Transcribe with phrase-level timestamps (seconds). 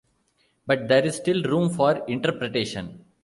[0.65, 3.05] But there is still room for interpretation.